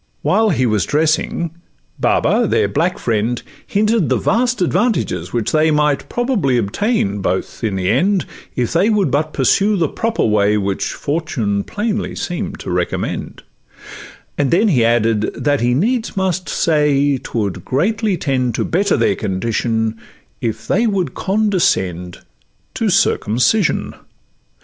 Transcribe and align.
While 0.23 0.49
he 0.49 0.65
was 0.65 0.87
dressing, 0.87 1.51
Baba, 1.99 2.47
their 2.47 2.67
black 2.67 2.97
friend, 2.97 3.39
Hinted 3.67 4.09
the 4.09 4.17
vast 4.17 4.59
advantages 4.59 5.31
which 5.31 5.51
they 5.51 5.69
Might 5.69 6.09
probably 6.09 6.57
attain 6.57 7.19
both 7.21 7.63
in 7.63 7.75
the 7.75 7.87
end, 7.91 8.25
If 8.55 8.73
they 8.73 8.89
would 8.89 9.11
but 9.11 9.31
pursue 9.31 9.75
the 9.77 9.87
proper 9.87 10.23
way 10.25 10.57
Which 10.57 10.85
fortune 10.93 11.63
plainly 11.63 12.15
seem'd 12.15 12.59
to 12.61 12.71
recommend; 12.71 13.43
And 14.39 14.49
then 14.49 14.69
he 14.69 14.83
added, 14.83 15.31
that 15.35 15.61
he 15.61 15.75
needs 15.75 16.17
must 16.17 16.49
say, 16.49 17.19
''Twould 17.21 17.63
greatly 17.63 18.17
tend 18.17 18.55
to 18.55 18.65
better 18.65 18.97
their 18.97 19.13
condition, 19.15 19.97
If 20.41 20.67
they 20.67 20.87
would 20.87 21.13
condescend 21.13 22.21
to 22.73 22.89
circumcision. 22.89 23.93